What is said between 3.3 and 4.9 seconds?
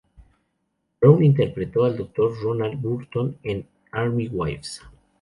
en "Army Wives".